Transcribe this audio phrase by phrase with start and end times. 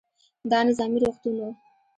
[0.51, 1.43] دا نظامي روغتون و.